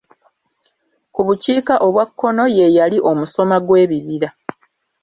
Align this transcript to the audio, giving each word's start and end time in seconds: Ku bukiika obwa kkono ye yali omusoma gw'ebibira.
Ku 1.13 1.21
bukiika 1.27 1.73
obwa 1.87 2.03
kkono 2.09 2.43
ye 2.57 2.65
yali 2.77 2.97
omusoma 3.09 3.57
gw'ebibira. 3.65 4.29